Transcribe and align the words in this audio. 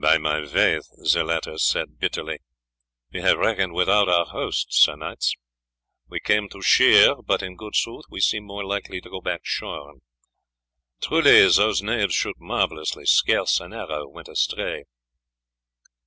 "By 0.01 0.17
my 0.17 0.43
faith," 0.47 0.89
the 1.13 1.23
latter 1.23 1.59
said 1.59 1.99
bitterly, 1.99 2.39
"we 3.13 3.21
have 3.21 3.37
reckoned 3.37 3.73
without 3.73 4.09
our 4.09 4.25
host, 4.25 4.73
Sir 4.73 4.95
Knights. 4.95 5.35
We 6.07 6.19
came 6.19 6.49
to 6.49 6.61
shear, 6.63 7.13
but 7.23 7.43
in 7.43 7.55
good 7.55 7.75
sooth 7.75 8.05
we 8.09 8.19
seem 8.19 8.43
more 8.45 8.65
likely 8.65 8.99
to 8.99 9.11
go 9.11 9.21
back 9.21 9.41
shorn. 9.43 9.99
Truly 11.01 11.47
those 11.47 11.83
knaves 11.83 12.15
shoot 12.15 12.37
marvellously; 12.39 13.05
scarce 13.05 13.59
an 13.59 13.73
arrow 13.73 14.07
went 14.07 14.27
astray." 14.27 14.85